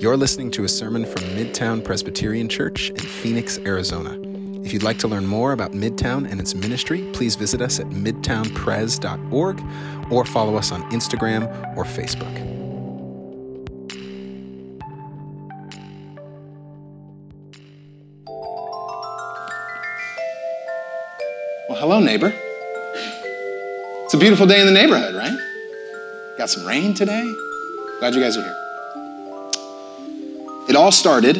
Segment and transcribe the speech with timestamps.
[0.00, 4.16] You're listening to a sermon from Midtown Presbyterian Church in Phoenix, Arizona.
[4.64, 7.86] If you'd like to learn more about Midtown and its ministry, please visit us at
[7.86, 9.60] midtownpres.org
[10.12, 12.32] or follow us on Instagram or Facebook.
[21.68, 22.32] Well, hello, neighbor.
[24.04, 25.36] It's a beautiful day in the neighborhood, right?
[26.38, 27.34] Got some rain today.
[27.98, 28.67] Glad you guys are here.
[30.78, 31.38] It all started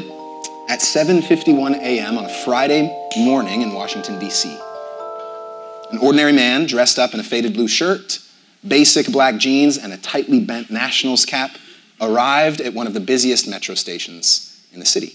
[0.69, 2.19] at 7:51 a.m.
[2.19, 4.59] on a Friday morning in Washington D.C.
[5.93, 8.19] An ordinary man dressed up in a faded blue shirt,
[8.67, 11.53] basic black jeans, and a tightly bent Nationals cap
[12.01, 15.15] arrived at one of the busiest metro stations in the city.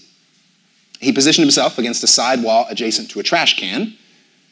[1.00, 3.92] He positioned himself against a side wall adjacent to a trash can,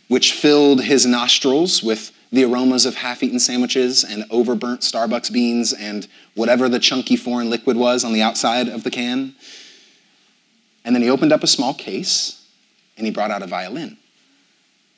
[0.06, 5.72] which filled his nostrils with the aromas of half eaten sandwiches and overburnt Starbucks beans
[5.72, 9.34] and whatever the chunky foreign liquid was on the outside of the can.
[10.84, 12.44] And then he opened up a small case
[12.96, 13.96] and he brought out a violin.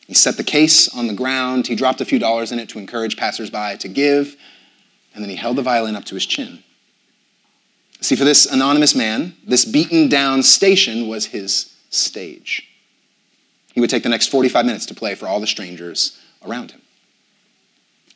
[0.07, 2.79] He set the case on the ground, he dropped a few dollars in it to
[2.79, 4.37] encourage passersby to give,
[5.15, 6.63] and then he held the violin up to his chin.
[8.01, 12.69] See, for this anonymous man, this beaten down station was his stage.
[13.73, 16.83] He would take the next 45 minutes to play for all the strangers around him.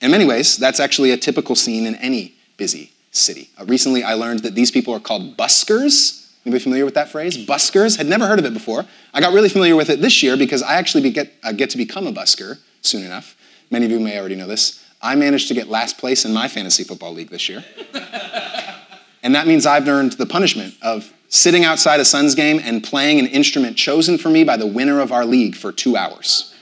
[0.00, 3.50] In many ways, that's actually a typical scene in any busy city.
[3.58, 6.17] Uh, recently, I learned that these people are called buskers.
[6.48, 7.36] Anybody familiar with that phrase?
[7.36, 7.98] Buskers?
[7.98, 8.86] Had never heard of it before.
[9.12, 11.76] I got really familiar with it this year because I actually get, uh, get to
[11.76, 13.36] become a busker soon enough.
[13.70, 14.82] Many of you may already know this.
[15.02, 17.62] I managed to get last place in my fantasy football league this year.
[19.22, 23.18] and that means I've earned the punishment of sitting outside a Suns game and playing
[23.18, 26.54] an instrument chosen for me by the winner of our league for two hours.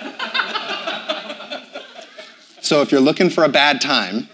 [2.60, 4.28] So if you're looking for a bad time,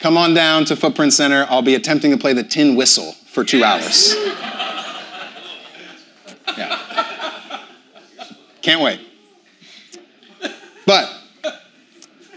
[0.00, 1.46] come on down to Footprint Center.
[1.48, 4.14] I'll be attempting to play the tin whistle for two hours.
[6.56, 6.78] Yeah.
[8.62, 9.00] Can't wait.
[10.86, 11.12] But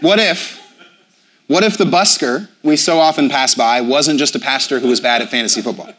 [0.00, 0.60] what if,
[1.46, 5.00] what if the busker we so often pass by wasn't just a pastor who was
[5.00, 5.92] bad at fantasy football?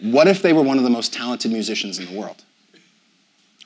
[0.00, 2.42] What if they were one of the most talented musicians in the world?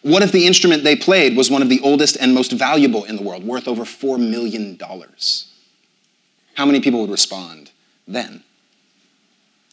[0.02, 3.16] What if the instrument they played was one of the oldest and most valuable in
[3.16, 4.76] the world, worth over $4 million?
[6.54, 7.70] How many people would respond
[8.08, 8.42] then?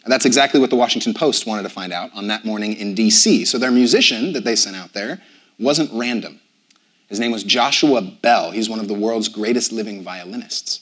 [0.03, 2.95] And that's exactly what the Washington Post wanted to find out on that morning in
[2.95, 3.45] DC.
[3.45, 5.21] So their musician that they sent out there
[5.59, 6.39] wasn't random.
[7.07, 8.51] His name was Joshua Bell.
[8.51, 10.81] He's one of the world's greatest living violinists.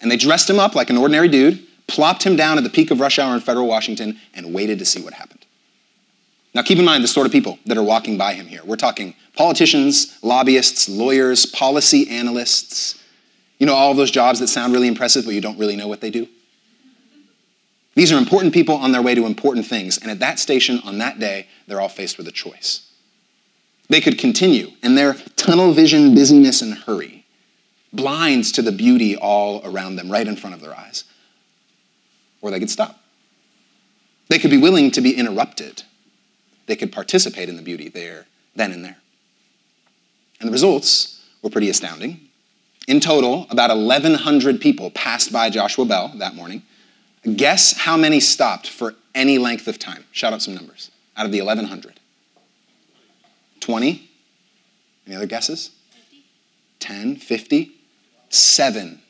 [0.00, 2.90] And they dressed him up like an ordinary dude, plopped him down at the peak
[2.90, 5.46] of rush hour in federal Washington, and waited to see what happened.
[6.54, 8.60] Now, keep in mind the sort of people that are walking by him here.
[8.64, 13.02] We're talking politicians, lobbyists, lawyers, policy analysts.
[13.58, 16.00] You know, all those jobs that sound really impressive, but you don't really know what
[16.00, 16.28] they do?
[17.98, 19.98] These are important people on their way to important things.
[19.98, 22.88] And at that station on that day, they're all faced with a choice.
[23.88, 27.26] They could continue in their tunnel vision busyness and hurry,
[27.92, 31.02] blinds to the beauty all around them, right in front of their eyes.
[32.40, 33.00] Or they could stop.
[34.28, 35.82] They could be willing to be interrupted
[36.66, 38.98] they could participate in the beauty there, then and there.
[40.38, 42.20] And the results were pretty astounding.
[42.86, 46.62] In total, about 1,100 people passed by Joshua Bell that morning.
[47.22, 50.04] Guess how many stopped for any length of time?
[50.12, 52.00] Shout out some numbers out of the 1,100.
[53.60, 54.08] 20?
[55.06, 55.70] Any other guesses?
[55.90, 56.24] 50.
[56.78, 57.72] 10, 50?
[58.30, 59.02] 7.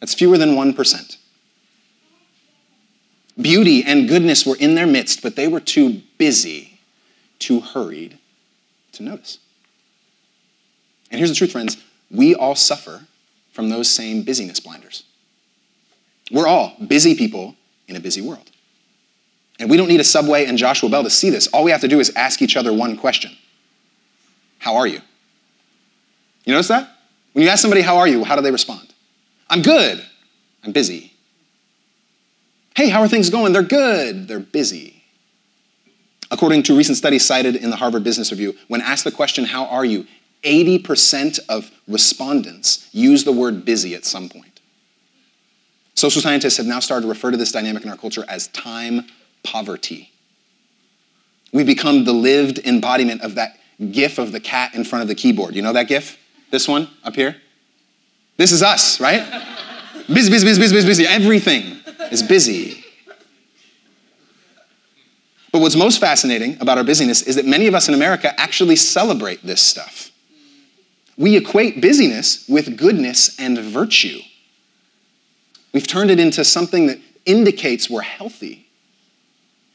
[0.00, 1.16] That's fewer than 1%.
[3.40, 6.78] Beauty and goodness were in their midst, but they were too busy,
[7.38, 8.18] too hurried
[8.92, 9.38] to notice.
[11.10, 11.76] And here's the truth, friends
[12.10, 13.06] we all suffer
[13.52, 15.04] from those same busyness blinders.
[16.30, 17.56] We're all busy people
[17.88, 18.50] in a busy world.
[19.58, 21.46] And we don't need a subway and Joshua Bell to see this.
[21.48, 23.32] All we have to do is ask each other one question
[24.58, 25.00] How are you?
[26.44, 26.96] You notice that?
[27.32, 28.24] When you ask somebody, How are you?
[28.24, 28.92] How do they respond?
[29.48, 30.04] I'm good.
[30.64, 31.12] I'm busy.
[32.74, 33.52] Hey, how are things going?
[33.52, 34.28] They're good.
[34.28, 35.02] They're busy.
[36.30, 39.66] According to recent studies cited in the Harvard Business Review, when asked the question, How
[39.66, 40.06] are you?
[40.42, 44.49] 80% of respondents use the word busy at some point.
[46.00, 49.04] Social scientists have now started to refer to this dynamic in our culture as time
[49.42, 50.10] poverty.
[51.52, 53.58] We've become the lived embodiment of that
[53.92, 55.54] gif of the cat in front of the keyboard.
[55.54, 56.16] You know that gif?
[56.50, 57.36] This one up here?
[58.38, 59.20] This is us, right?
[60.06, 61.06] busy, busy, busy, busy, busy, busy.
[61.06, 61.80] Everything
[62.10, 62.82] is busy.
[65.52, 68.76] But what's most fascinating about our busyness is that many of us in America actually
[68.76, 70.10] celebrate this stuff.
[71.18, 74.20] We equate busyness with goodness and virtue.
[75.72, 78.66] We've turned it into something that indicates we're healthy.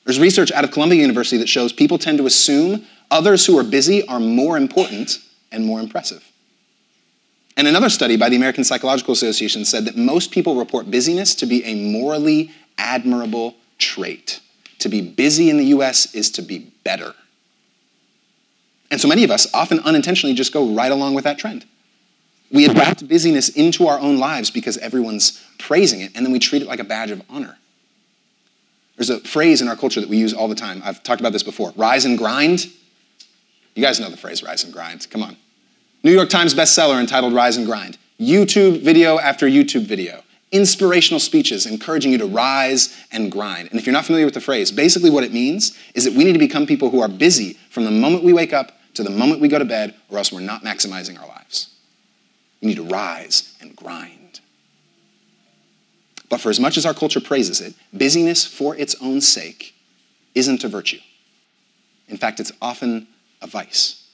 [0.06, 3.64] There's research out of Columbia University that shows people tend to assume others who are
[3.64, 5.20] busy are more important
[5.52, 6.24] and more impressive.
[7.58, 11.46] And another study by the American Psychological Association said that most people report busyness to
[11.46, 14.42] be a morally admirable trait.
[14.80, 17.16] To be busy in the US is to be better.
[18.92, 21.66] And so many of us often unintentionally just go right along with that trend.
[22.52, 26.62] We adapt busyness into our own lives because everyone's praising it, and then we treat
[26.62, 27.58] it like a badge of honor.
[28.98, 30.82] There's a phrase in our culture that we use all the time.
[30.86, 32.68] I've talked about this before rise and grind.
[33.74, 35.08] You guys know the phrase rise and grind.
[35.10, 35.36] Come on.
[36.04, 37.98] New York Times bestseller entitled Rise and Grind.
[38.20, 40.22] YouTube video after YouTube video.
[40.52, 43.70] Inspirational speeches encouraging you to rise and grind.
[43.72, 46.24] And if you're not familiar with the phrase, basically what it means is that we
[46.24, 49.10] need to become people who are busy from the moment we wake up to the
[49.10, 51.45] moment we go to bed, or else we're not maximizing our lives.
[52.62, 54.40] We need to rise and grind.
[56.30, 59.76] But for as much as our culture praises it, busyness for its own sake
[60.34, 61.00] isn't a virtue.
[62.08, 63.08] In fact, it's often
[63.42, 64.06] a vice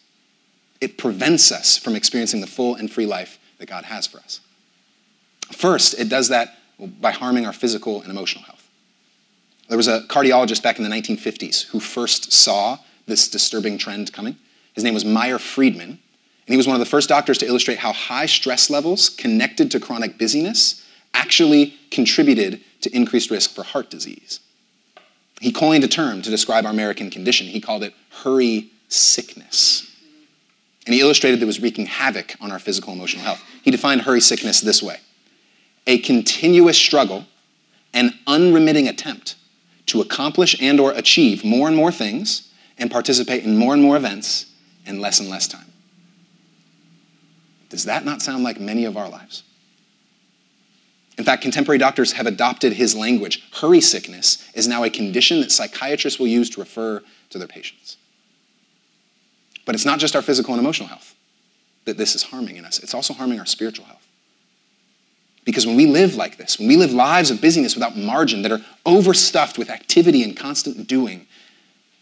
[0.81, 4.41] it prevents us from experiencing the full and free life that God has for us.
[5.51, 6.57] First, it does that
[6.99, 8.67] by harming our physical and emotional health.
[9.69, 14.37] There was a cardiologist back in the 1950s who first saw this disturbing trend coming.
[14.73, 15.99] His name was Meyer Friedman,
[16.47, 19.71] and he was one of the first doctors to illustrate how high stress levels connected
[19.71, 24.39] to chronic busyness actually contributed to increased risk for heart disease.
[25.39, 27.47] He coined a term to describe our American condition.
[27.47, 27.93] He called it
[28.23, 29.87] hurry sickness.
[30.85, 33.43] And he illustrated that it was wreaking havoc on our physical and emotional health.
[33.61, 34.97] He defined hurry sickness this way
[35.87, 37.25] a continuous struggle
[37.93, 39.35] an unremitting attempt
[39.87, 43.97] to accomplish and or achieve more and more things and participate in more and more
[43.97, 44.45] events
[44.85, 45.70] in less and less time.
[47.71, 49.43] Does that not sound like many of our lives?
[51.17, 53.43] In fact, contemporary doctors have adopted his language.
[53.53, 57.95] Hurry sickness is now a condition that psychiatrists will use to refer to their patients.
[59.65, 61.15] But it's not just our physical and emotional health
[61.85, 64.05] that this is harming in us, it's also harming our spiritual health.
[65.45, 68.51] Because when we live like this, when we live lives of busyness without margin that
[68.51, 71.25] are overstuffed with activity and constant doing,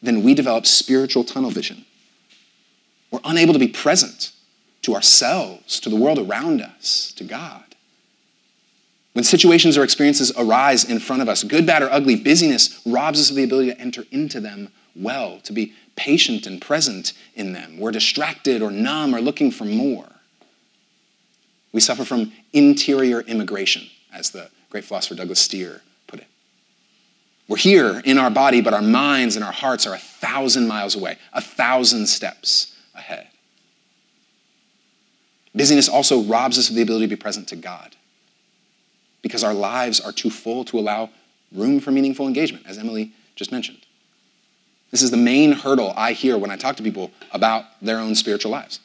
[0.01, 1.85] then we develop spiritual tunnel vision.
[3.11, 4.31] We're unable to be present
[4.81, 7.63] to ourselves, to the world around us, to God.
[9.13, 13.19] When situations or experiences arise in front of us, good, bad, or ugly, busyness robs
[13.19, 17.53] us of the ability to enter into them well, to be patient and present in
[17.53, 17.77] them.
[17.79, 20.07] We're distracted or numb or looking for more.
[21.71, 26.27] We suffer from interior immigration, as the great philosopher Douglas Steere put it.
[27.47, 30.95] We're here in our body, but our minds and our hearts are a thousand miles
[30.95, 33.28] away, a thousand steps ahead.
[35.55, 37.95] Busyness also robs us of the ability to be present to God
[39.21, 41.09] because our lives are too full to allow
[41.51, 43.79] room for meaningful engagement, as Emily just mentioned.
[44.91, 48.15] This is the main hurdle I hear when I talk to people about their own
[48.15, 48.79] spiritual lives.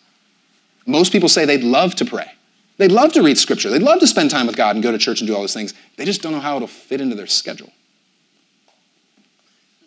[0.87, 2.33] Most people say they'd love to pray.
[2.77, 3.71] They'd love to read scripture.
[3.71, 5.55] They'd love to spend time with God and go to church and do all those
[5.55, 5.73] things.
[5.97, 7.73] They just don't know how it'll fit into their schedule.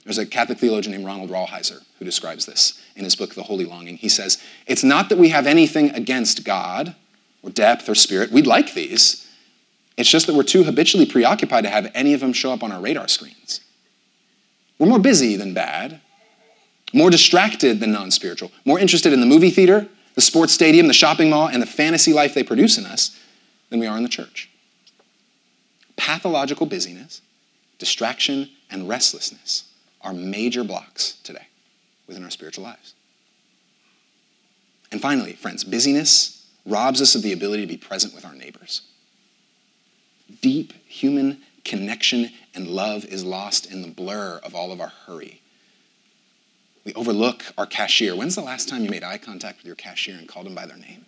[0.08, 3.66] There's a Catholic theologian named Ronald Rolheiser who describes this in his book, The Holy
[3.66, 3.98] Longing.
[3.98, 6.96] He says, It's not that we have anything against God
[7.44, 8.32] or depth or spirit.
[8.32, 9.30] We'd like these.
[9.98, 12.72] It's just that we're too habitually preoccupied to have any of them show up on
[12.72, 13.60] our radar screens.
[14.80, 16.00] We're more busy than bad,
[16.94, 20.94] more distracted than non spiritual, more interested in the movie theater, the sports stadium, the
[20.94, 23.20] shopping mall, and the fantasy life they produce in us
[23.70, 24.50] than we are in the church.
[25.98, 27.22] Pathological busyness,
[27.78, 29.67] distraction, and restlessness
[30.08, 31.46] are major blocks today
[32.08, 32.96] within our spiritual lives.
[34.92, 38.82] And finally, friends, busyness robs us of the ability to be present with our neighbors.
[40.42, 45.42] Deep human connection and love is lost in the blur of all of our hurry
[46.88, 48.16] we overlook our cashier.
[48.16, 50.66] When's the last time you made eye contact with your cashier and called them by
[50.66, 51.06] their name?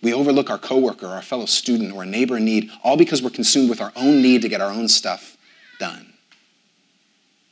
[0.00, 3.30] We overlook our coworker, our fellow student, or a neighbor in need, all because we're
[3.30, 5.36] consumed with our own need to get our own stuff
[5.80, 6.13] done.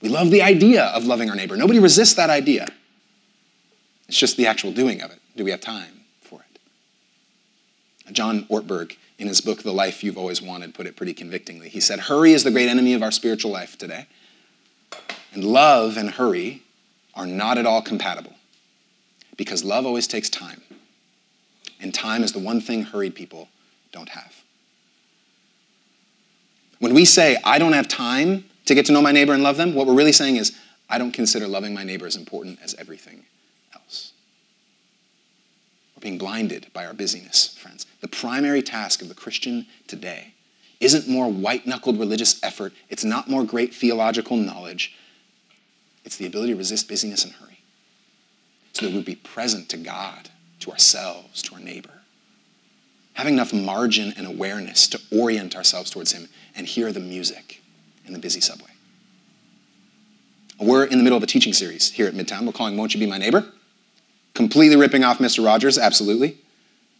[0.02, 1.56] We love the idea of loving our neighbor.
[1.56, 2.66] Nobody resists that idea.
[4.08, 5.20] It's just the actual doing of it.
[5.36, 8.12] Do we have time for it?
[8.12, 11.68] John Ortberg, in his book, The Life You've Always Wanted, put it pretty convictingly.
[11.68, 14.06] He said, Hurry is the great enemy of our spiritual life today.
[15.32, 16.62] And love and hurry
[17.14, 18.34] are not at all compatible
[19.36, 20.62] because love always takes time.
[21.80, 23.48] And time is the one thing hurried people
[23.92, 24.42] don't have.
[26.80, 29.56] When we say, I don't have time to get to know my neighbor and love
[29.56, 30.56] them, what we're really saying is,
[30.88, 33.24] I don't consider loving my neighbor as important as everything
[33.74, 34.12] else.
[35.96, 37.86] We're being blinded by our busyness, friends.
[38.00, 40.34] The primary task of the Christian today
[40.80, 44.96] isn't more white knuckled religious effort, it's not more great theological knowledge.
[46.04, 47.60] It's the ability to resist busyness and hurry
[48.72, 52.02] so that we be present to God, to ourselves, to our neighbor.
[53.14, 57.61] Having enough margin and awareness to orient ourselves towards Him and hear the music
[58.12, 58.68] in the busy subway.
[60.60, 62.44] We're in the middle of a teaching series here at Midtown.
[62.44, 63.46] We're calling Won't You Be My Neighbor?
[64.34, 65.44] Completely ripping off Mr.
[65.44, 66.36] Rogers, absolutely.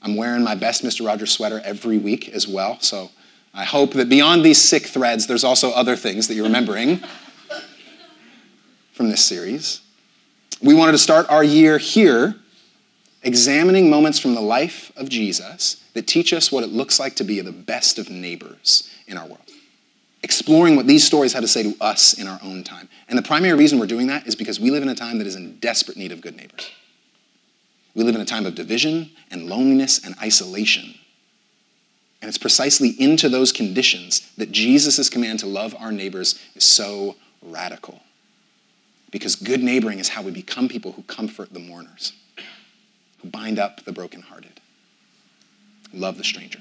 [0.00, 1.06] I'm wearing my best Mr.
[1.06, 3.10] Rogers sweater every week as well, so
[3.52, 7.00] I hope that beyond these sick threads, there's also other things that you're remembering
[8.92, 9.82] from this series.
[10.62, 12.36] We wanted to start our year here
[13.22, 17.24] examining moments from the life of Jesus that teach us what it looks like to
[17.24, 19.42] be the best of neighbors in our world.
[20.22, 22.88] Exploring what these stories have to say to us in our own time.
[23.08, 25.26] And the primary reason we're doing that is because we live in a time that
[25.26, 26.70] is in desperate need of good neighbors.
[27.94, 30.94] We live in a time of division and loneliness and isolation.
[32.20, 37.16] And it's precisely into those conditions that Jesus' command to love our neighbors is so
[37.42, 38.00] radical.
[39.10, 42.12] Because good neighboring is how we become people who comfort the mourners,
[43.20, 44.60] who bind up the brokenhearted,
[45.92, 46.60] love the stranger.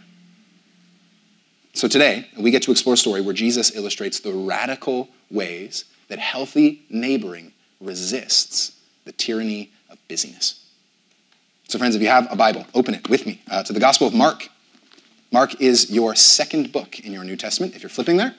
[1.73, 6.19] So today, we get to explore a story where Jesus illustrates the radical ways that
[6.19, 10.65] healthy neighboring resists the tyranny of busyness.
[11.69, 14.05] So, friends, if you have a Bible, open it with me uh, to the Gospel
[14.05, 14.49] of Mark.
[15.31, 17.73] Mark is your second book in your New Testament.
[17.73, 18.35] If you're flipping there,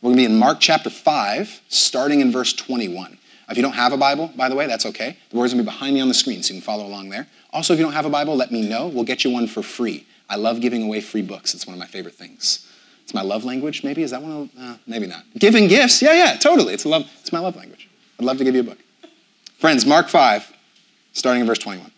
[0.00, 3.18] we're going to be in Mark chapter 5, starting in verse 21.
[3.50, 5.18] If you don't have a Bible, by the way, that's okay.
[5.28, 7.26] The word's to be behind me on the screen, so you can follow along there.
[7.52, 8.88] Also, if you don't have a Bible, let me know.
[8.88, 10.06] We'll get you one for free.
[10.28, 11.54] I love giving away free books.
[11.54, 12.66] It's one of my favorite things.
[13.02, 14.02] It's my love language, maybe?
[14.02, 15.24] Is that one of, uh, maybe not.
[15.38, 16.00] Giving gifts?
[16.00, 16.74] Yeah, yeah, totally.
[16.74, 17.88] It's, a love, it's my love language.
[18.18, 18.78] I'd love to give you a book.
[19.58, 20.52] Friends, Mark 5,
[21.12, 21.90] starting in verse 21.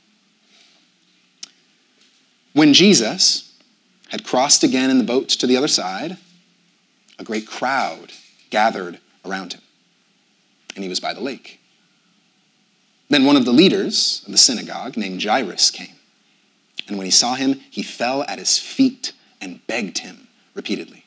[2.52, 3.52] When Jesus
[4.09, 6.16] had crossed again in the boat to the other side,
[7.19, 8.12] a great crowd
[8.50, 9.62] gathered around him,
[10.75, 11.61] and he was by the lake.
[13.09, 15.97] Then one of the leaders of the synagogue, named Jairus, came.
[16.86, 21.04] And when he saw him, he fell at his feet and begged him repeatedly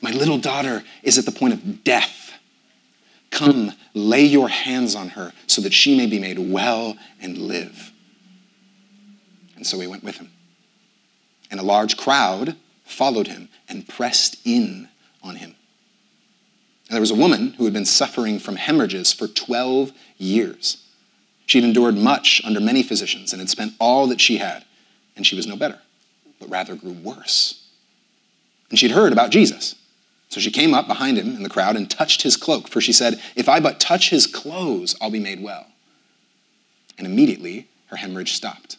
[0.00, 2.32] My little daughter is at the point of death.
[3.30, 7.92] Come, lay your hands on her so that she may be made well and live.
[9.56, 10.30] And so he went with him
[11.50, 14.88] and a large crowd followed him and pressed in
[15.22, 15.54] on him.
[16.88, 20.84] And there was a woman who had been suffering from hemorrhages for 12 years.
[21.46, 24.64] She had endured much under many physicians and had spent all that she had,
[25.16, 25.78] and she was no better,
[26.38, 27.66] but rather grew worse.
[28.70, 29.74] And she'd heard about Jesus.
[30.28, 32.92] So she came up behind him in the crowd and touched his cloak, for she
[32.92, 35.66] said, If I but touch his clothes, I'll be made well.
[36.98, 38.76] And immediately her hemorrhage stopped.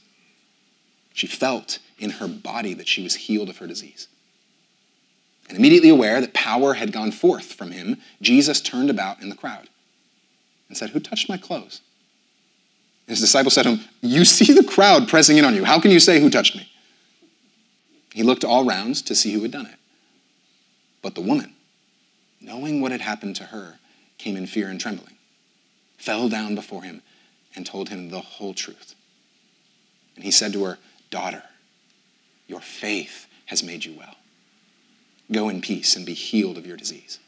[1.14, 4.08] She felt in her body that she was healed of her disease.
[5.48, 9.36] And immediately aware that power had gone forth from him, Jesus turned about in the
[9.36, 9.70] crowd
[10.68, 11.82] and said, Who touched my clothes?
[13.08, 15.64] His disciples said to him, You see the crowd pressing in on you.
[15.64, 16.70] How can you say, Who touched me?
[18.14, 19.76] He looked all round to see who had done it.
[21.02, 21.54] But the woman,
[22.42, 23.76] knowing what had happened to her,
[24.18, 25.16] came in fear and trembling,
[25.98, 27.02] fell down before him,
[27.56, 28.96] and told him the whole truth.
[30.16, 31.44] And he said to her, Daughter,
[32.48, 34.16] your faith has made you well.
[35.32, 37.20] Go in peace and be healed of your disease.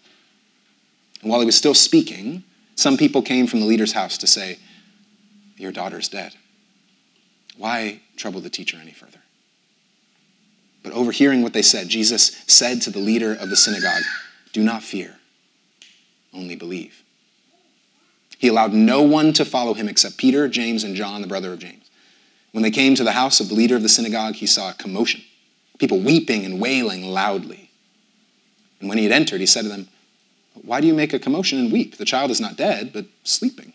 [1.22, 2.44] And while he was still speaking,
[2.76, 4.58] some people came from the leader's house to say,
[5.60, 6.34] Your daughter's dead.
[7.58, 9.20] Why trouble the teacher any further?
[10.82, 14.04] But overhearing what they said, Jesus said to the leader of the synagogue,
[14.54, 15.18] Do not fear,
[16.34, 17.04] only believe.
[18.38, 21.60] He allowed no one to follow him except Peter, James, and John, the brother of
[21.60, 21.90] James.
[22.54, 24.74] When they came to the house of the leader of the synagogue, he saw a
[24.74, 25.22] commotion,
[25.78, 27.70] people weeping and wailing loudly.
[28.80, 29.90] And when he had entered, he said to them,
[30.54, 31.98] Why do you make a commotion and weep?
[31.98, 33.74] The child is not dead, but sleeping.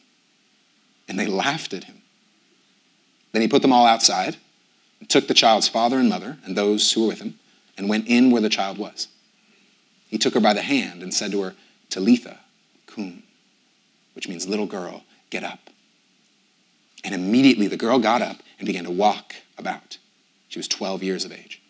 [1.08, 2.02] And they laughed at him.
[3.32, 4.36] Then he put them all outside,
[5.00, 7.38] and took the child's father and mother and those who were with him,
[7.76, 9.08] and went in where the child was.
[10.08, 11.54] He took her by the hand and said to her,
[11.90, 12.38] Talitha,
[12.86, 13.24] cum,
[14.14, 15.70] which means little girl, get up.
[17.02, 19.98] And immediately the girl got up and began to walk about.
[20.48, 21.60] She was 12 years of age.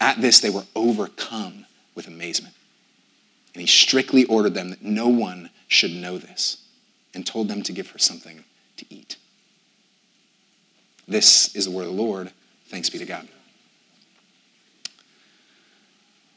[0.00, 2.54] At this, they were overcome with amazement.
[3.54, 6.58] And he strictly ordered them that no one should know this
[7.14, 8.44] and told them to give her something
[8.76, 9.16] to eat.
[11.06, 12.30] This is the word of the Lord.
[12.68, 13.28] Thanks be to God.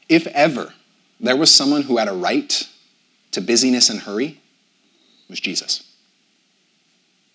[0.08, 0.74] If ever
[1.18, 2.68] there was someone who had a right
[3.32, 5.82] to busyness and hurry, it was Jesus.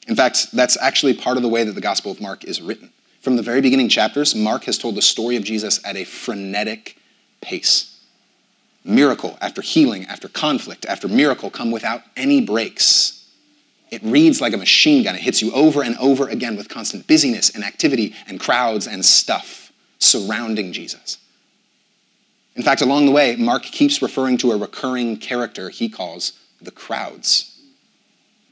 [0.07, 2.91] In fact, that's actually part of the way that the Gospel of Mark is written.
[3.21, 6.97] From the very beginning chapters, Mark has told the story of Jesus at a frenetic
[7.39, 7.99] pace.
[8.83, 13.20] Miracle after healing, after conflict, after miracle come without any breaks.
[13.91, 15.15] It reads like a machine gun.
[15.15, 19.03] It hits you over and over again with constant busyness and activity and crowds and
[19.03, 21.17] stuff surrounding Jesus.
[22.55, 26.71] In fact, along the way, Mark keeps referring to a recurring character he calls the
[26.71, 27.59] crowds.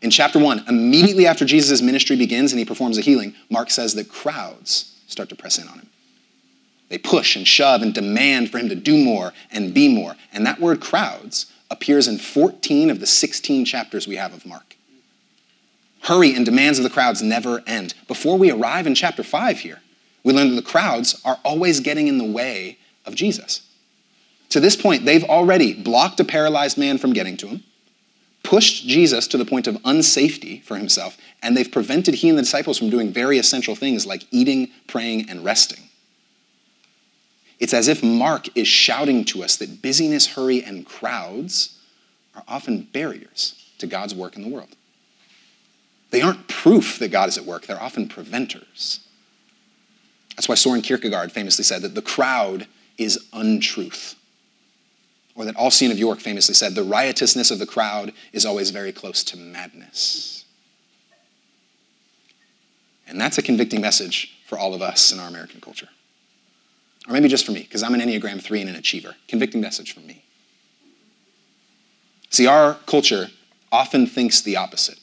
[0.01, 3.96] In chapter 1, immediately after Jesus' ministry begins and he performs a healing, Mark says
[3.96, 5.89] that crowds start to press in on him.
[6.89, 10.15] They push and shove and demand for him to do more and be more.
[10.34, 14.75] And that word crowds appears in 14 of the 16 chapters we have of Mark.
[16.10, 17.94] Hurry and demands of the crowds never end.
[18.08, 19.80] Before we arrive in chapter 5 here,
[20.24, 23.62] we learn that the crowds are always getting in the way of Jesus.
[24.50, 27.63] To this point, they've already blocked a paralyzed man from getting to him
[28.42, 32.42] pushed Jesus to the point of unsafety for himself, and they've prevented he and the
[32.42, 35.89] disciples from doing very essential things like eating, praying, and resting.
[37.60, 41.78] It's as if Mark is shouting to us that busyness, hurry, and crowds
[42.34, 44.75] are often barriers to God's work in the world.
[46.12, 49.01] They aren't proof that God is at work, they're often preventers.
[50.36, 54.16] That's why Soren Kierkegaard famously said that the crowd is untruth
[55.39, 58.92] or that Alcuin of York famously said, the riotousness of the crowd is always very
[58.92, 60.44] close to madness.
[63.08, 65.88] And that's a convicting message for all of us in our American culture.
[67.08, 69.16] Or maybe just for me, because I'm an Enneagram 3 and an achiever.
[69.30, 70.25] Convicting message for me.
[72.30, 73.30] See, our culture
[73.72, 75.00] often thinks the opposite.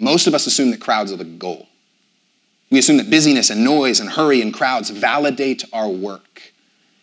[0.00, 1.68] Most of us assume that crowds are the goal.
[2.70, 6.52] We assume that busyness and noise and hurry and crowds validate our work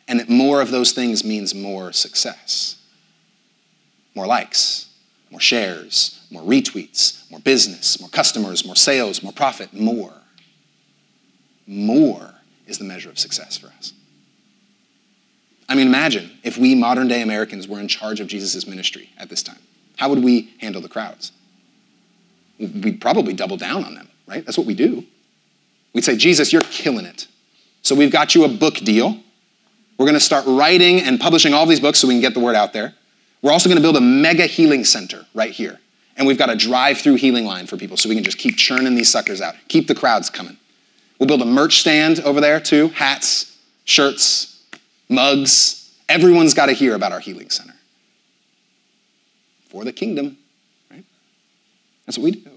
[0.07, 2.77] and that more of those things means more success.
[4.15, 4.89] More likes,
[5.29, 10.13] more shares, more retweets, more business, more customers, more sales, more profit, more.
[11.67, 12.33] More
[12.65, 13.93] is the measure of success for us.
[15.69, 19.29] I mean, imagine if we modern day Americans were in charge of Jesus' ministry at
[19.29, 19.59] this time.
[19.97, 21.33] How would we handle the crowds?
[22.59, 24.45] We'd probably double down on them, right?
[24.45, 25.05] That's what we do.
[25.93, 27.27] We'd say, Jesus, you're killing it.
[27.81, 29.17] So we've got you a book deal.
[29.97, 32.39] We're going to start writing and publishing all these books so we can get the
[32.39, 32.93] word out there.
[33.41, 35.79] We're also going to build a mega healing center right here.
[36.15, 38.57] And we've got a drive through healing line for people so we can just keep
[38.57, 40.57] churning these suckers out, keep the crowds coming.
[41.19, 44.63] We'll build a merch stand over there too hats, shirts,
[45.09, 45.95] mugs.
[46.09, 47.73] Everyone's got to hear about our healing center.
[49.69, 50.37] For the kingdom?
[52.07, 52.49] That's what we do.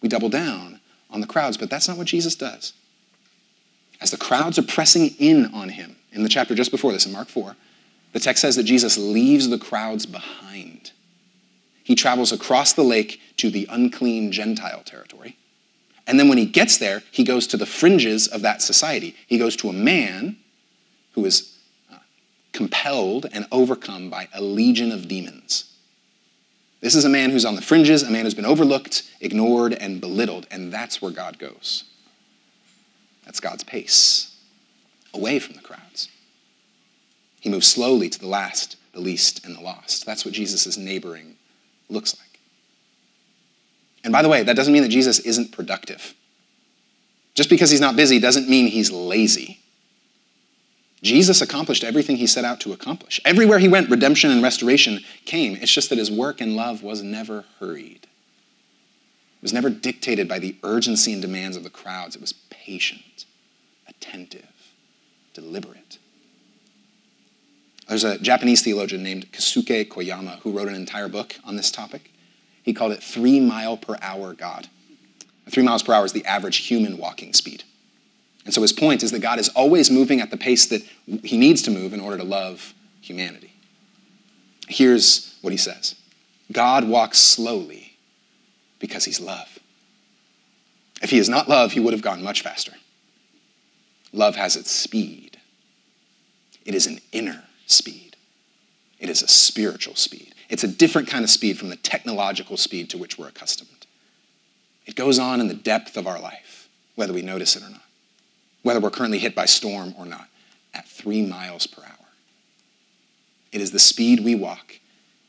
[0.00, 0.78] We double down
[1.10, 2.74] on the crowds, but that's not what Jesus does.
[4.00, 7.12] As the crowds are pressing in on him, in the chapter just before this, in
[7.12, 7.56] Mark 4,
[8.12, 10.92] the text says that Jesus leaves the crowds behind.
[11.82, 15.36] He travels across the lake to the unclean Gentile territory.
[16.06, 19.14] And then when he gets there, he goes to the fringes of that society.
[19.26, 20.36] He goes to a man
[21.12, 21.56] who is
[21.92, 21.98] uh,
[22.52, 25.69] compelled and overcome by a legion of demons.
[26.80, 30.00] This is a man who's on the fringes, a man who's been overlooked, ignored, and
[30.00, 31.84] belittled, and that's where God goes.
[33.24, 34.34] That's God's pace,
[35.12, 36.08] away from the crowds.
[37.40, 40.06] He moves slowly to the last, the least, and the lost.
[40.06, 41.36] That's what Jesus' neighboring
[41.88, 42.40] looks like.
[44.02, 46.14] And by the way, that doesn't mean that Jesus isn't productive.
[47.34, 49.59] Just because he's not busy doesn't mean he's lazy.
[51.02, 53.20] Jesus accomplished everything he set out to accomplish.
[53.24, 55.56] Everywhere he went, redemption and restoration came.
[55.56, 58.04] It's just that his work and love was never hurried.
[58.04, 62.16] It was never dictated by the urgency and demands of the crowds.
[62.16, 63.24] It was patient,
[63.88, 64.74] attentive,
[65.32, 65.98] deliberate.
[67.88, 72.12] There's a Japanese theologian named Kosuke Koyama who wrote an entire book on this topic.
[72.62, 74.68] He called it Three Mile Per Hour God.
[75.48, 77.64] Three miles per hour is the average human walking speed.
[78.44, 80.82] And so his point is that God is always moving at the pace that
[81.22, 83.52] he needs to move in order to love humanity.
[84.68, 85.94] Here's what he says
[86.50, 87.96] God walks slowly
[88.78, 89.58] because he's love.
[91.02, 92.72] If he is not love, he would have gone much faster.
[94.12, 95.38] Love has its speed.
[96.64, 98.16] It is an inner speed.
[98.98, 100.34] It is a spiritual speed.
[100.48, 103.86] It's a different kind of speed from the technological speed to which we're accustomed.
[104.84, 107.82] It goes on in the depth of our life, whether we notice it or not,
[108.62, 110.28] whether we're currently hit by storm or not,
[110.74, 112.08] at three miles per hour.
[113.52, 114.78] It is the speed we walk,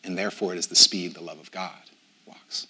[0.04, 1.72] and therefore it is the speed the love of God
[2.26, 2.68] walks.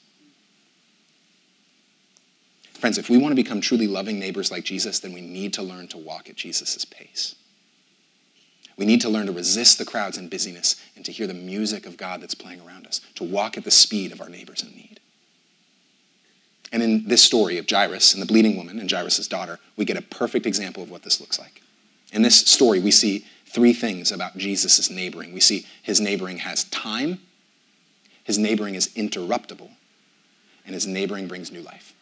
[2.73, 5.61] Friends, if we want to become truly loving neighbors like Jesus, then we need to
[5.61, 7.35] learn to walk at Jesus' pace.
[8.77, 11.85] We need to learn to resist the crowds and busyness and to hear the music
[11.85, 14.69] of God that's playing around us, to walk at the speed of our neighbors in
[14.69, 15.00] need.
[16.71, 19.97] And in this story of Jairus and the bleeding woman and Jairus' daughter, we get
[19.97, 21.61] a perfect example of what this looks like.
[22.13, 25.33] In this story, we see three things about Jesus' neighboring.
[25.33, 27.19] We see his neighboring has time,
[28.23, 29.71] his neighboring is interruptible,
[30.65, 31.93] and his neighboring brings new life.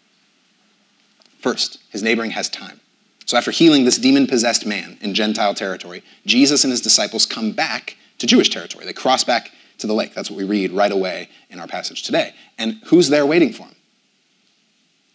[1.39, 2.81] First, his neighboring has time.
[3.25, 7.51] So after healing this demon possessed man in Gentile territory, Jesus and his disciples come
[7.51, 8.85] back to Jewish territory.
[8.85, 10.13] They cross back to the lake.
[10.13, 12.33] That's what we read right away in our passage today.
[12.57, 13.75] And who's there waiting for him?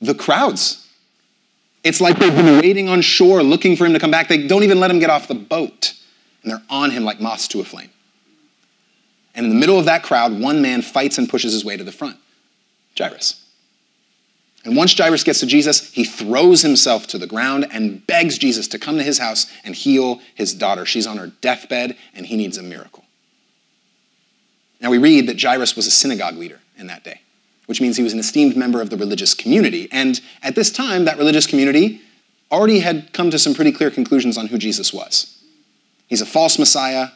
[0.04, 0.86] The crowds.
[1.82, 4.28] It's like they've been waiting on shore looking for him to come back.
[4.28, 5.94] They don't even let him get off the boat.
[6.42, 7.90] And they're on him like moths to a flame.
[9.34, 11.84] And in the middle of that crowd, one man fights and pushes his way to
[11.84, 12.16] the front
[12.96, 13.44] Jairus.
[14.64, 18.68] And once Jairus gets to Jesus, he throws himself to the ground and begs Jesus
[18.68, 20.86] to come to his house and heal his daughter.
[20.86, 23.04] She's on her deathbed and he needs a miracle.
[24.80, 27.20] Now we read that Jairus was a synagogue leader in that day,
[27.66, 29.88] which means he was an esteemed member of the religious community.
[29.90, 32.00] And at this time, that religious community
[32.50, 35.42] already had come to some pretty clear conclusions on who Jesus was.
[36.06, 37.08] He's a false Messiah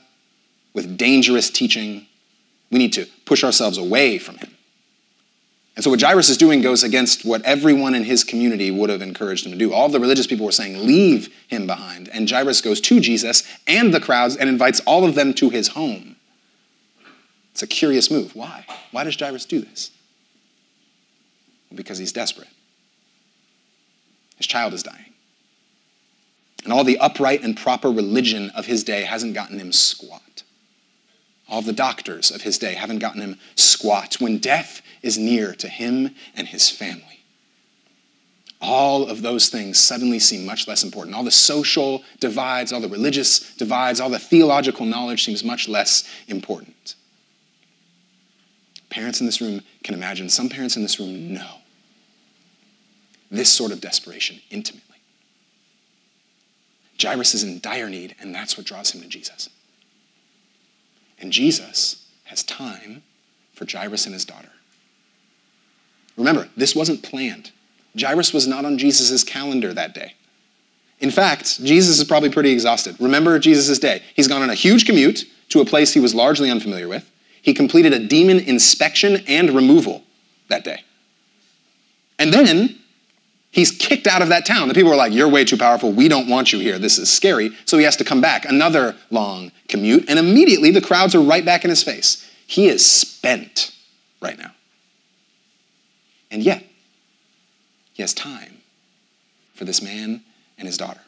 [0.74, 2.06] with dangerous teaching.
[2.70, 4.54] We need to push ourselves away from him.
[5.76, 9.00] And so what Jairus is doing goes against what everyone in his community would have
[9.00, 9.72] encouraged him to do.
[9.72, 12.08] All the religious people were saying, leave him behind.
[12.08, 15.68] And Jairus goes to Jesus and the crowds and invites all of them to his
[15.68, 16.16] home.
[17.52, 18.34] It's a curious move.
[18.34, 18.66] Why?
[18.90, 19.92] Why does Jairus do this?
[21.74, 22.48] Because he's desperate.
[24.36, 25.12] His child is dying.
[26.64, 30.42] And all the upright and proper religion of his day hasn't gotten him squat.
[31.48, 35.68] All the doctors of his day haven't gotten him squat when death is near to
[35.68, 37.04] him and his family.
[38.60, 41.14] All of those things suddenly seem much less important.
[41.14, 46.04] All the social divides, all the religious divides, all the theological knowledge seems much less
[46.26, 46.96] important.
[48.90, 51.56] Parents in this room can imagine, some parents in this room know
[53.30, 54.96] this sort of desperation intimately.
[57.00, 59.48] Jairus is in dire need, and that's what draws him to Jesus.
[61.20, 63.02] And Jesus has time
[63.54, 64.50] for Jairus and his daughter.
[66.16, 67.52] Remember, this wasn't planned.
[67.98, 70.14] Jairus was not on Jesus' calendar that day.
[71.00, 72.96] In fact, Jesus is probably pretty exhausted.
[72.98, 74.02] Remember Jesus' day.
[74.16, 77.08] He's gone on a huge commute to a place he was largely unfamiliar with.
[77.48, 80.02] He completed a demon inspection and removal
[80.48, 80.84] that day.
[82.18, 82.78] And then
[83.50, 84.68] he's kicked out of that town.
[84.68, 85.90] The people are like, You're way too powerful.
[85.90, 86.78] We don't want you here.
[86.78, 87.56] This is scary.
[87.64, 88.44] So he has to come back.
[88.44, 90.10] Another long commute.
[90.10, 92.30] And immediately the crowds are right back in his face.
[92.46, 93.74] He is spent
[94.20, 94.52] right now.
[96.30, 96.66] And yet,
[97.94, 98.58] he has time
[99.54, 100.22] for this man
[100.58, 101.00] and his daughter.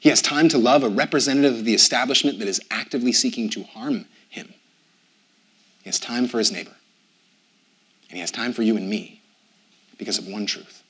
[0.00, 3.62] He has time to love a representative of the establishment that is actively seeking to
[3.62, 4.52] harm him.
[5.84, 6.74] He has time for his neighbor.
[8.08, 9.20] And he has time for you and me
[9.98, 10.82] because of one truth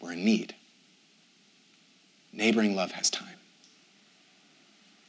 [0.00, 0.54] we're in need.
[2.32, 3.36] Neighboring love has time.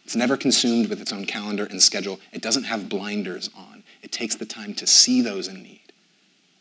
[0.06, 2.20] It's never consumed with its own calendar and schedule.
[2.32, 3.84] It doesn't have blinders on.
[4.02, 5.94] It takes the time to see those in need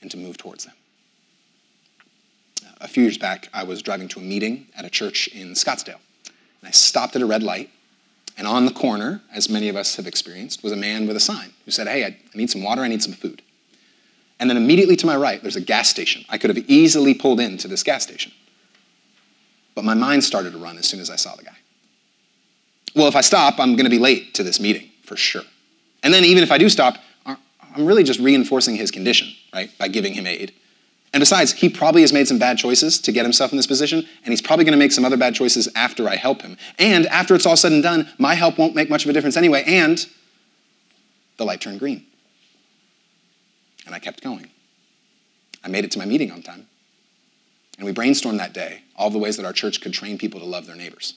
[0.00, 0.74] and to move towards them.
[2.80, 6.00] A few years back, I was driving to a meeting at a church in Scottsdale.
[6.26, 7.70] And I stopped at a red light,
[8.36, 11.20] and on the corner, as many of us have experienced, was a man with a
[11.20, 13.42] sign who said, Hey, I need some water, I need some food.
[14.40, 16.24] And then immediately to my right, there's a gas station.
[16.28, 18.32] I could have easily pulled into this gas station.
[19.74, 21.56] But my mind started to run as soon as I saw the guy.
[22.94, 25.44] Well, if I stop, I'm going to be late to this meeting, for sure.
[26.02, 29.88] And then even if I do stop, I'm really just reinforcing his condition, right, by
[29.88, 30.52] giving him aid.
[31.12, 33.98] And besides, he probably has made some bad choices to get himself in this position,
[34.24, 36.56] and he's probably going to make some other bad choices after I help him.
[36.78, 39.36] And after it's all said and done, my help won't make much of a difference
[39.36, 40.06] anyway, and
[41.36, 42.06] the light turned green.
[43.84, 44.48] And I kept going.
[45.62, 46.66] I made it to my meeting on time.
[47.76, 50.46] And we brainstormed that day all the ways that our church could train people to
[50.46, 51.14] love their neighbors.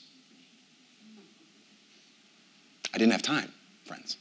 [2.94, 3.52] I didn't have time,
[3.86, 4.18] friends.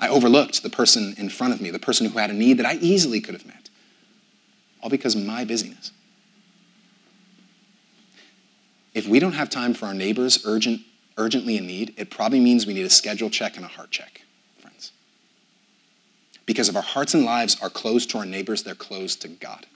[0.00, 2.66] I overlooked the person in front of me, the person who had a need that
[2.66, 3.63] I easily could have met,
[4.84, 5.92] all because of my busyness.
[8.92, 10.82] If we don't have time for our neighbors urgent,
[11.16, 14.20] urgently in need, it probably means we need a schedule check and a heart check.
[14.58, 14.92] Friends.
[16.44, 19.66] Because if our hearts and lives are closed to our neighbors, they're closed to God.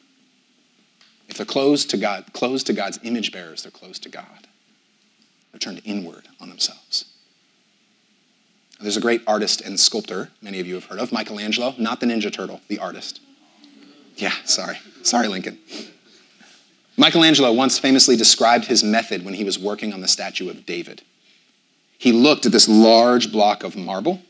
[1.27, 4.47] If they're closed to God, closed to God's image bearers, they're closed to God.
[5.53, 7.07] They're turned inward on themselves.
[8.79, 12.07] There's a great artist and sculptor, many of you have heard of, Michelangelo, not the
[12.07, 13.21] Ninja Turtle, the artist.
[14.19, 14.79] Yeah, sorry.
[15.03, 15.59] Sorry, Lincoln.
[16.97, 21.03] Michelangelo once famously described his method when he was working on the statue of David.
[21.97, 24.21] He looked at this large block of marble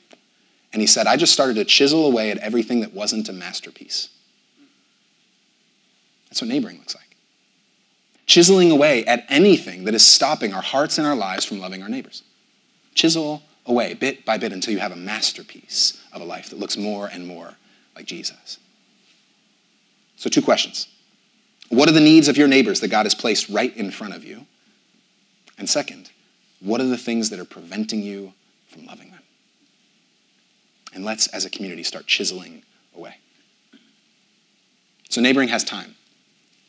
[0.73, 4.11] and he said, I just started to chisel away at everything that wasn't a masterpiece.
[6.29, 7.17] That's what neighboring looks like.
[8.27, 11.89] Chiseling away at anything that is stopping our hearts and our lives from loving our
[11.89, 12.23] neighbors.
[12.95, 16.77] Chisel away bit by bit until you have a masterpiece of a life that looks
[16.77, 17.55] more and more
[17.97, 18.59] like Jesus.
[20.19, 20.89] So, two questions.
[21.69, 24.25] What are the needs of your neighbors that God has placed right in front of
[24.25, 24.47] you?
[25.57, 26.11] And second,
[26.61, 28.33] what are the things that are preventing you
[28.67, 29.23] from loving them?
[30.93, 32.65] And let's, as a community, start chiseling
[32.97, 33.15] away.
[35.09, 35.95] So, neighboring has time.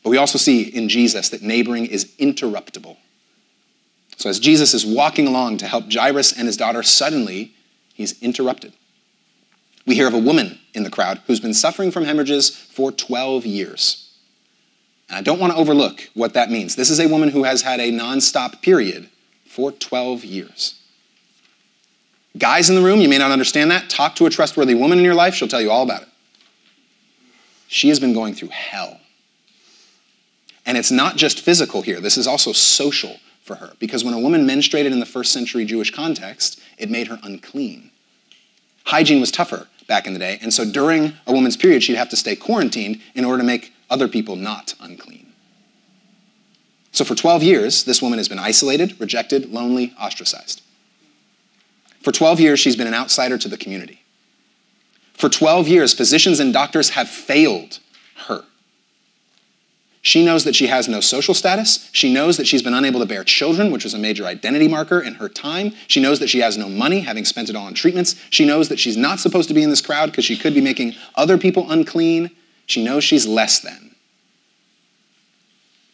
[0.04, 2.98] But we also see in Jesus that neighboring is interruptible.
[4.16, 7.54] So, as Jesus is walking along to help Jairus and his daughter, suddenly
[7.94, 8.74] he's interrupted.
[9.90, 13.44] We hear of a woman in the crowd who's been suffering from hemorrhages for 12
[13.44, 14.08] years.
[15.08, 16.76] And I don't want to overlook what that means.
[16.76, 19.10] This is a woman who has had a nonstop period
[19.46, 20.80] for 12 years.
[22.38, 23.90] Guys in the room, you may not understand that.
[23.90, 26.08] Talk to a trustworthy woman in your life, she'll tell you all about it.
[27.66, 29.00] She has been going through hell.
[30.64, 33.72] And it's not just physical here, this is also social for her.
[33.80, 37.90] Because when a woman menstruated in the first century Jewish context, it made her unclean.
[38.84, 42.08] Hygiene was tougher back in the day, and so during a woman's period, she'd have
[42.08, 45.26] to stay quarantined in order to make other people not unclean.
[46.92, 50.62] So for 12 years, this woman has been isolated, rejected, lonely, ostracized.
[52.02, 54.00] For 12 years, she's been an outsider to the community.
[55.14, 57.80] For 12 years, physicians and doctors have failed
[58.28, 58.44] her.
[60.02, 61.90] She knows that she has no social status.
[61.92, 65.00] She knows that she's been unable to bear children, which was a major identity marker
[65.00, 65.72] in her time.
[65.88, 68.16] She knows that she has no money, having spent it all on treatments.
[68.30, 70.62] She knows that she's not supposed to be in this crowd because she could be
[70.62, 72.30] making other people unclean.
[72.64, 73.94] She knows she's less than.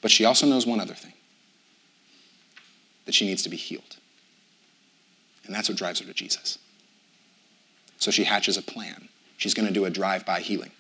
[0.02, 1.14] But she also knows one other thing
[3.06, 3.96] that she needs to be healed.
[5.46, 6.58] And that's what drives her to Jesus.
[7.98, 9.08] So she hatches a plan.
[9.36, 10.70] She's going to do a drive by healing.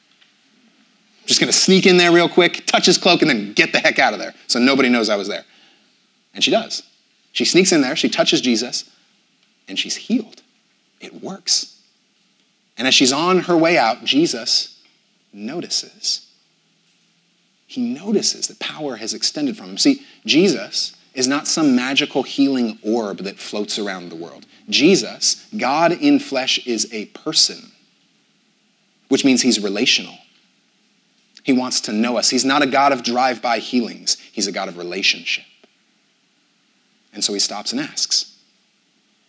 [1.26, 3.98] Just to sneak in there real quick, touch his cloak, and then get the heck
[3.98, 5.44] out of there so nobody knows I was there.
[6.34, 6.82] And she does.
[7.32, 8.88] She sneaks in there, she touches Jesus,
[9.68, 10.42] and she's healed.
[11.00, 11.80] It works.
[12.78, 14.82] And as she's on her way out, Jesus
[15.32, 16.30] notices.
[17.66, 19.78] He notices that power has extended from him.
[19.78, 24.46] See, Jesus is not some magical healing orb that floats around the world.
[24.68, 27.72] Jesus, God in flesh, is a person,
[29.08, 30.16] which means he's relational.
[31.46, 32.28] He wants to know us.
[32.28, 35.44] He's not a God of drive by healings, he's a God of relationship.
[37.12, 38.36] And so he stops and asks,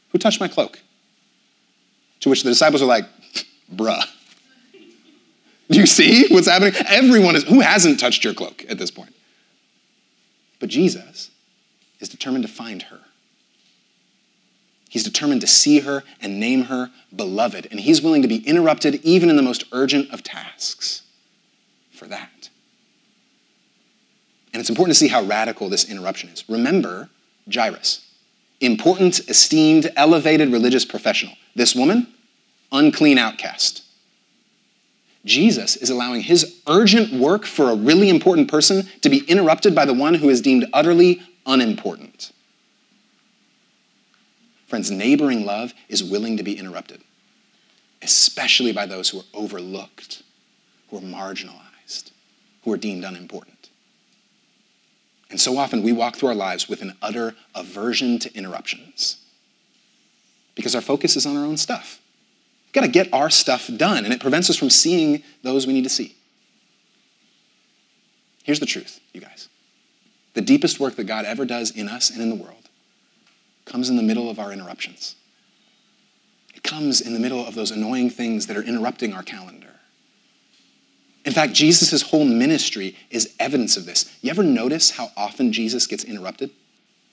[0.09, 0.79] Who touched my cloak?
[2.21, 3.05] To which the disciples are like,
[3.71, 4.03] Bruh.
[5.69, 6.73] Do you see what's happening?
[6.87, 9.13] Everyone is, who hasn't touched your cloak at this point?
[10.59, 11.29] But Jesus
[11.99, 12.99] is determined to find her.
[14.89, 18.95] He's determined to see her and name her beloved, and he's willing to be interrupted
[19.03, 21.03] even in the most urgent of tasks
[21.97, 22.49] for that.
[24.53, 26.47] And it's important to see how radical this interruption is.
[26.49, 27.09] Remember
[27.53, 28.05] Jairus,
[28.59, 31.35] important, esteemed, elevated religious professional.
[31.55, 32.07] This woman,
[32.71, 33.83] unclean outcast.
[35.25, 39.85] Jesus is allowing his urgent work for a really important person to be interrupted by
[39.85, 42.31] the one who is deemed utterly unimportant.
[44.67, 47.01] Friends, neighboring love is willing to be interrupted,
[48.01, 50.23] especially by those who are overlooked,
[50.89, 51.66] who are marginalized,
[52.67, 53.69] who are deemed unimportant.
[55.29, 59.23] And so often we walk through our lives with an utter aversion to interruptions
[60.53, 62.01] because our focus is on our own stuff.
[62.65, 65.71] We've got to get our stuff done, and it prevents us from seeing those we
[65.71, 66.17] need to see.
[68.43, 69.47] Here's the truth, you guys.
[70.33, 72.67] The deepest work that God ever does in us and in the world
[73.63, 75.15] comes in the middle of our interruptions.
[76.53, 79.76] It comes in the middle of those annoying things that are interrupting our calendar.
[81.27, 84.09] In fact, Jesus' whole ministry is evidence of this.
[84.21, 86.51] You ever notice how often Jesus gets interrupted?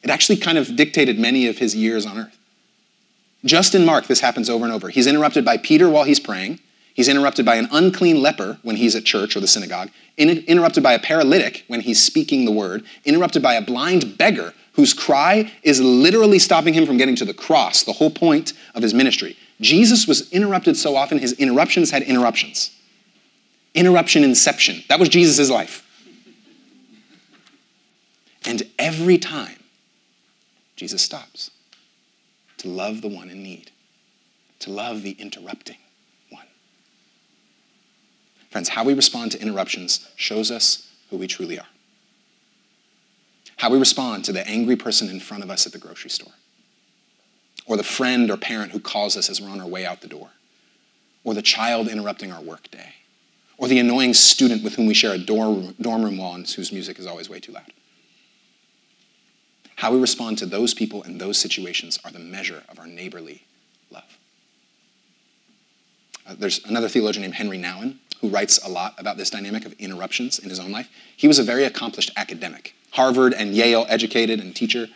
[0.05, 2.39] It actually kind of dictated many of his years on earth.
[3.45, 4.89] Just in Mark, this happens over and over.
[4.89, 6.61] He's interrupted by Peter while he's praying.
[6.95, 9.91] He's interrupted by an unclean leper when he's at church or the synagogue.
[10.17, 12.85] interrupted by a paralytic when he's speaking the word.
[13.05, 17.35] Interrupted by a blind beggar whose cry is literally stopping him from getting to the
[17.35, 19.37] cross, the whole point of his ministry.
[19.61, 22.71] Jesus was interrupted so often, his interruptions had interruptions.
[23.75, 24.83] Interruption inception.
[24.89, 25.83] That was Jesus' life.
[28.47, 29.63] And every time,
[30.77, 31.51] Jesus stops
[32.59, 33.71] to love the one in need,
[34.61, 35.79] to love the interrupting
[36.31, 36.47] one.
[38.51, 41.67] Friends, how we respond to interruptions shows us who we truly are.
[43.57, 46.33] How we respond to the angry person in front of us at the grocery store,
[47.67, 50.09] or the friend or parent who calls us as we're on our way out the
[50.09, 50.31] door,
[51.23, 52.95] or the child interrupting our workday,
[53.57, 56.73] or the annoying student with whom we share a dorm, dorm room wall and whose
[56.73, 57.73] music is always way too loud.
[59.77, 63.43] How we respond to those people and those situations are the measure of our neighborly
[63.91, 64.19] love.
[66.27, 69.75] Uh, there's another theologian named Henri Nouwen who writes a lot about this dynamic of
[69.75, 70.89] interruptions in his own life.
[71.17, 74.87] He was a very accomplished academic, Harvard and Yale educated and teacher,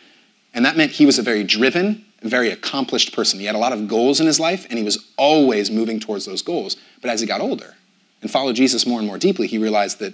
[0.53, 3.39] and that meant he was a very driven, very accomplished person.
[3.39, 6.25] He had a lot of goals in his life, and he was always moving towards
[6.25, 6.75] those goals.
[7.01, 7.75] But as he got older
[8.21, 10.13] and followed Jesus more and more deeply, he realized that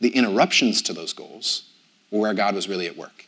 [0.00, 1.64] the interruptions to those goals
[2.10, 3.26] were where God was really at work.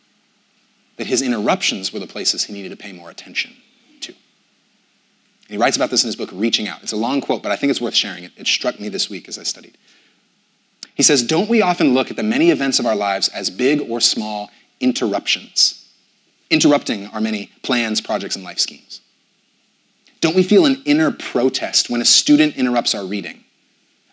[0.97, 3.53] That his interruptions were the places he needed to pay more attention
[4.01, 4.13] to.
[4.13, 6.83] And he writes about this in his book, Reaching Out.
[6.83, 8.33] It's a long quote, but I think it's worth sharing it.
[8.37, 9.77] It struck me this week as I studied.
[10.95, 13.81] He says, Don't we often look at the many events of our lives as big
[13.81, 14.51] or small
[14.81, 15.87] interruptions?
[16.51, 19.01] interrupting our many plans, projects, and life schemes?
[20.21, 23.45] Don't we feel an inner protest when a student interrupts our reading?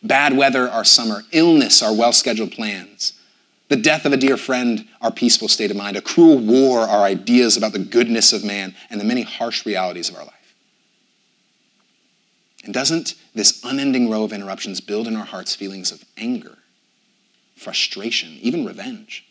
[0.03, 3.13] Bad weather, our summer, illness, our well scheduled plans,
[3.69, 7.03] the death of a dear friend, our peaceful state of mind, a cruel war, our
[7.03, 10.55] ideas about the goodness of man, and the many harsh realities of our life.
[12.63, 16.57] And doesn't this unending row of interruptions build in our hearts feelings of anger,
[17.55, 19.25] frustration, even revenge?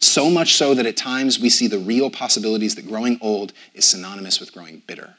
[0.00, 3.84] So much so that at times we see the real possibilities that growing old is
[3.84, 5.14] synonymous with growing bitter.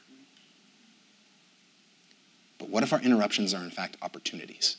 [2.74, 4.78] What if our interruptions are in fact opportunities?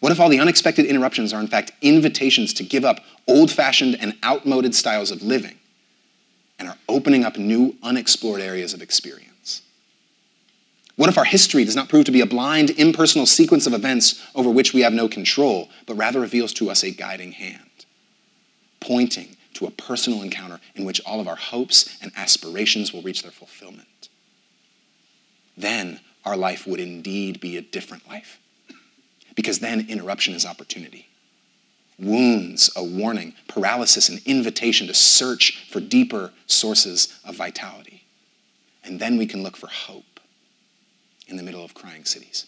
[0.00, 3.94] What if all the unexpected interruptions are in fact invitations to give up old fashioned
[4.00, 5.58] and outmoded styles of living
[6.58, 9.60] and are opening up new unexplored areas of experience?
[10.96, 14.26] What if our history does not prove to be a blind, impersonal sequence of events
[14.34, 17.60] over which we have no control, but rather reveals to us a guiding hand?
[18.80, 23.22] pointing to a personal encounter in which all of our hopes and aspirations will reach
[23.22, 24.08] their fulfillment.
[25.56, 28.38] Then our life would indeed be a different life.
[29.34, 31.08] Because then interruption is opportunity.
[31.98, 38.04] Wounds, a warning, paralysis, an invitation to search for deeper sources of vitality.
[38.84, 40.20] And then we can look for hope
[41.26, 42.46] in the middle of crying cities,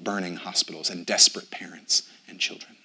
[0.00, 2.78] burning hospitals, and desperate parents and children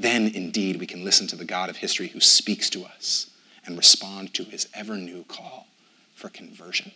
[0.00, 3.30] then indeed we can listen to the God of history who speaks to us
[3.66, 5.66] and respond to his ever new call
[6.14, 6.92] for conversion.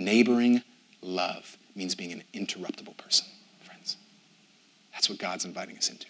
[0.00, 0.62] Neighboring
[1.02, 3.26] love means being an interruptible person,
[3.62, 3.98] friends.
[4.94, 6.06] That's what God's inviting us into.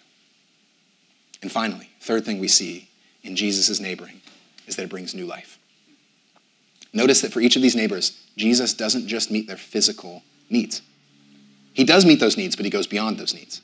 [1.41, 2.87] And finally, third thing we see
[3.21, 4.21] in Jesus' neighboring
[4.65, 5.59] is that it brings new life.
[6.93, 10.81] Notice that for each of these neighbors, Jesus doesn't just meet their physical needs.
[11.73, 13.61] He does meet those needs, but he goes beyond those needs.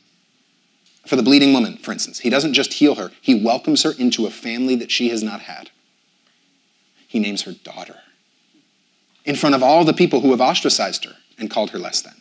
[1.06, 4.26] For the bleeding woman, for instance, he doesn't just heal her, he welcomes her into
[4.26, 5.70] a family that she has not had.
[7.08, 8.00] He names her daughter
[9.28, 12.16] in front of all the people who have ostracized her and called her less than.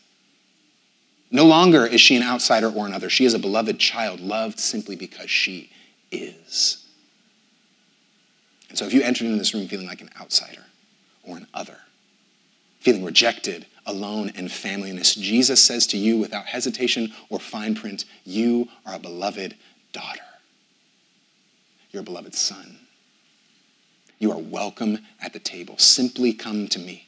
[1.31, 3.09] No longer is she an outsider or another.
[3.09, 5.71] She is a beloved child, loved simply because she
[6.11, 6.85] is.
[8.69, 10.65] And so if you entered into this room feeling like an outsider
[11.23, 11.79] or an other,
[12.81, 15.17] feeling rejected alone and familyless.
[15.17, 19.55] Jesus says to you without hesitation or fine print, You are a beloved
[19.93, 20.21] daughter.
[21.93, 22.79] You're a beloved son.
[24.19, 25.77] You are welcome at the table.
[25.79, 27.07] Simply come to me.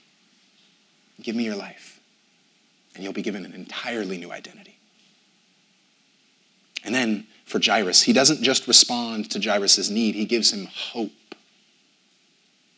[1.22, 2.00] Give me your life,
[2.94, 4.78] and you'll be given an entirely new identity.
[6.84, 11.10] And then for Jairus, he doesn't just respond to Jairus' need, he gives him hope.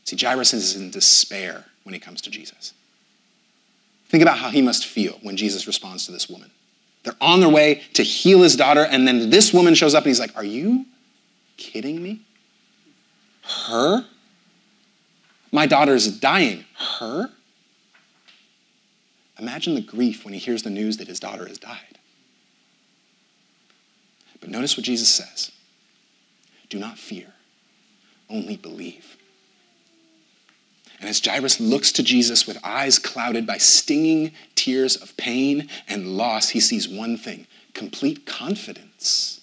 [0.04, 2.72] See, Jairus is in despair when he comes to Jesus.
[4.08, 6.50] Think about how he must feel when Jesus responds to this woman.
[7.02, 10.10] They're on their way to heal his daughter, and then this woman shows up and
[10.10, 10.86] he's like, Are you
[11.56, 12.22] kidding me?
[13.42, 14.04] Her?
[15.52, 16.64] My daughter is dying.
[16.98, 17.30] Her?
[19.38, 21.98] Imagine the grief when he hears the news that his daughter has died.
[24.40, 25.52] But notice what Jesus says
[26.68, 27.32] Do not fear,
[28.28, 29.16] only believe.
[31.00, 36.16] And as Jairus looks to Jesus with eyes clouded by stinging tears of pain and
[36.18, 39.40] loss, he sees one thing complete confidence.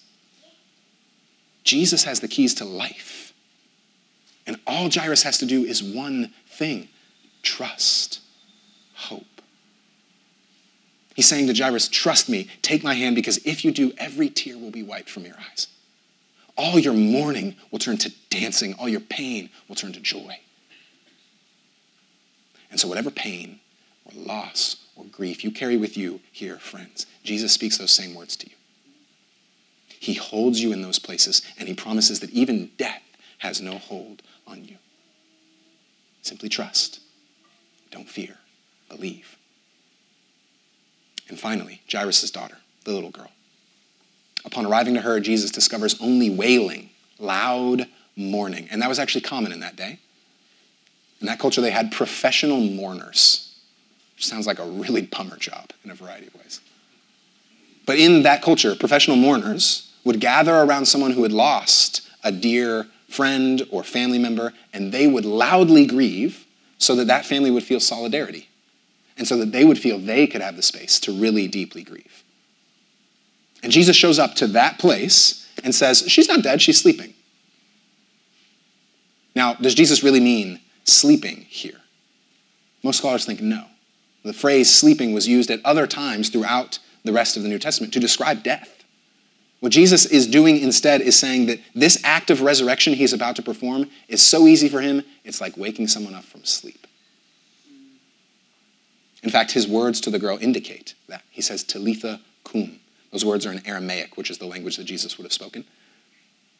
[1.64, 3.27] Jesus has the keys to life.
[4.48, 6.88] And all Jairus has to do is one thing
[7.42, 8.20] trust,
[8.94, 9.24] hope.
[11.14, 14.56] He's saying to Jairus, Trust me, take my hand, because if you do, every tear
[14.56, 15.68] will be wiped from your eyes.
[16.56, 20.40] All your mourning will turn to dancing, all your pain will turn to joy.
[22.70, 23.60] And so, whatever pain
[24.06, 28.34] or loss or grief you carry with you here, friends, Jesus speaks those same words
[28.36, 28.56] to you.
[29.88, 33.02] He holds you in those places, and he promises that even death
[33.38, 34.76] has no hold on you.
[36.22, 37.00] Simply trust.
[37.90, 38.36] Don't fear.
[38.88, 39.36] believe.
[41.28, 43.30] And finally, Jairus' daughter, the little girl.
[44.44, 47.86] Upon arriving to her, Jesus discovers only wailing, loud
[48.16, 48.68] mourning.
[48.70, 49.98] And that was actually common in that day.
[51.20, 53.60] In that culture, they had professional mourners,
[54.16, 56.60] which sounds like a really bummer job in a variety of ways.
[57.84, 62.86] But in that culture, professional mourners would gather around someone who had lost a dear
[63.08, 66.46] friend or family member, and they would loudly grieve
[66.78, 68.48] so that that family would feel solidarity
[69.16, 72.22] and so that they would feel they could have the space to really deeply grieve.
[73.62, 77.14] And Jesus shows up to that place and says, She's not dead, she's sleeping.
[79.34, 81.80] Now, does Jesus really mean sleeping here?
[82.82, 83.64] Most scholars think no.
[84.24, 87.92] The phrase sleeping was used at other times throughout the rest of the New Testament
[87.92, 88.77] to describe death.
[89.60, 93.42] What Jesus is doing instead is saying that this act of resurrection he's about to
[93.42, 96.86] perform is so easy for him, it's like waking someone up from sleep.
[99.22, 101.22] In fact, his words to the girl indicate that.
[101.30, 102.78] He says, Talitha kum.
[103.10, 105.64] Those words are in Aramaic, which is the language that Jesus would have spoken.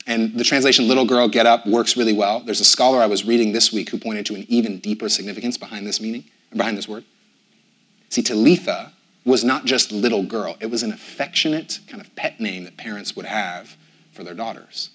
[0.06, 2.40] And the translation, little girl, get up, works really well.
[2.40, 5.56] There's a scholar I was reading this week who pointed to an even deeper significance
[5.56, 6.24] behind this meaning,
[6.56, 7.04] behind this word.
[8.08, 8.92] See, Talitha
[9.28, 13.14] was not just little girl, it was an affectionate kind of pet name that parents
[13.14, 13.76] would have
[14.12, 14.90] for their daughters.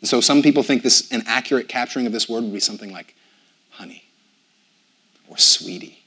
[0.00, 2.92] And so some people think this an accurate capturing of this word would be something
[2.92, 3.14] like
[3.70, 4.04] honey
[5.28, 6.02] or sweetie.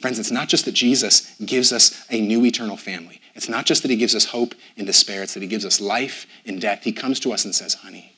[0.00, 3.20] Friends, it's not just that Jesus gives us a new eternal family.
[3.34, 5.80] It's not just that he gives us hope in despair, it's that he gives us
[5.80, 6.82] life in death.
[6.82, 8.12] He comes to us and says, honey,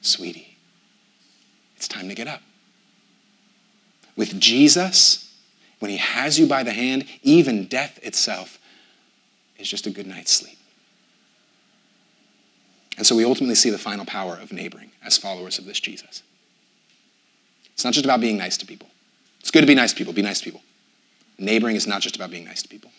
[0.00, 0.56] sweetie,
[1.76, 2.40] it's time to get up.
[4.16, 5.32] With Jesus,
[5.78, 8.58] when he has you by the hand, even death itself
[9.58, 10.58] is just a good night's sleep.
[12.96, 16.22] And so we ultimately see the final power of neighboring as followers of this Jesus.
[17.72, 18.88] It's not just about being nice to people.
[19.40, 20.62] It's good to be nice to people, be nice to people.
[21.38, 22.90] Neighboring is not just about being nice to people.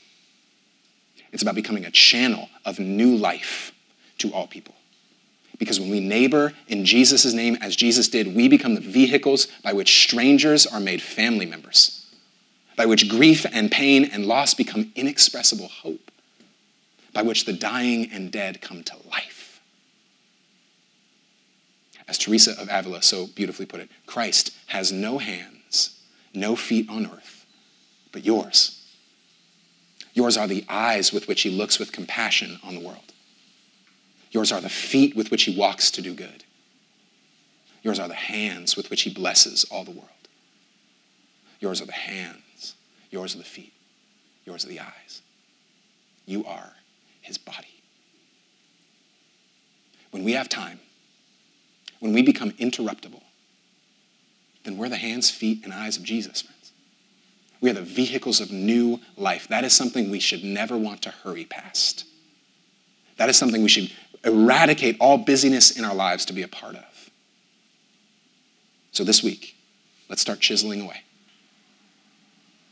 [1.31, 3.71] It's about becoming a channel of new life
[4.19, 4.75] to all people.
[5.57, 9.73] Because when we neighbor in Jesus' name, as Jesus did, we become the vehicles by
[9.73, 12.05] which strangers are made family members,
[12.75, 16.11] by which grief and pain and loss become inexpressible hope,
[17.13, 19.61] by which the dying and dead come to life.
[22.07, 25.99] As Teresa of Avila so beautifully put it, Christ has no hands,
[26.33, 27.45] no feet on earth,
[28.11, 28.81] but yours.
[30.13, 33.13] Yours are the eyes with which he looks with compassion on the world.
[34.35, 36.43] Yours are the feet with which he walks to do good.
[37.83, 40.09] Yours are the hands with which he blesses all the world.
[41.61, 42.75] Yours are the hands.
[43.11, 43.71] Yours are the feet.
[44.43, 45.21] Yours are the eyes.
[46.25, 46.73] You are
[47.21, 47.81] his body.
[50.11, 50.81] When we have time,
[52.01, 53.23] when we become interruptible,
[54.65, 56.73] then we're the hands, feet, and eyes of Jesus, friends.
[57.61, 59.47] We are the vehicles of new life.
[59.47, 62.03] That is something we should never want to hurry past.
[63.17, 63.91] That is something we should
[64.25, 67.11] eradicate all busyness in our lives to be a part of.
[68.91, 69.55] So this week,
[70.09, 71.01] let's start chiseling away.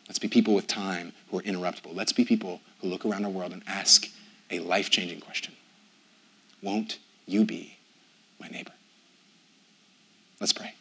[0.07, 1.95] Let's be people with time who are interruptible.
[1.95, 4.07] Let's be people who look around our world and ask
[4.51, 5.53] a life changing question
[6.61, 7.77] Won't you be
[8.39, 8.73] my neighbor?
[10.39, 10.73] Let's pray.